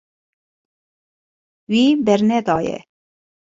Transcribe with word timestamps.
Wî 1.71 1.83
bernedaye. 2.05 2.77